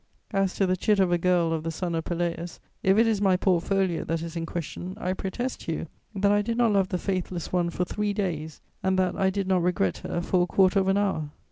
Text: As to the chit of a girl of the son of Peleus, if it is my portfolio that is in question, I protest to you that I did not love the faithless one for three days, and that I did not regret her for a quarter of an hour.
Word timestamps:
As 0.31 0.55
to 0.55 0.65
the 0.65 0.75
chit 0.75 0.99
of 0.99 1.11
a 1.11 1.19
girl 1.19 1.53
of 1.53 1.61
the 1.61 1.69
son 1.69 1.93
of 1.93 2.05
Peleus, 2.05 2.59
if 2.81 2.97
it 2.97 3.05
is 3.05 3.21
my 3.21 3.37
portfolio 3.37 4.03
that 4.05 4.23
is 4.23 4.35
in 4.35 4.47
question, 4.47 4.95
I 4.99 5.13
protest 5.13 5.61
to 5.67 5.73
you 5.73 5.87
that 6.15 6.31
I 6.31 6.41
did 6.41 6.57
not 6.57 6.73
love 6.73 6.89
the 6.89 6.97
faithless 6.97 7.53
one 7.53 7.69
for 7.69 7.85
three 7.85 8.11
days, 8.11 8.61
and 8.81 8.97
that 8.97 9.15
I 9.15 9.29
did 9.29 9.47
not 9.47 9.61
regret 9.61 9.99
her 9.99 10.19
for 10.21 10.41
a 10.41 10.47
quarter 10.47 10.79
of 10.79 10.87
an 10.87 10.97
hour. 10.97 11.29